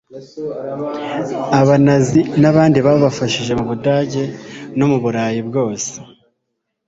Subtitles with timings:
[1.61, 4.23] abanazi n'abandi babafashije mu budage
[4.77, 5.91] no mu burayi bwose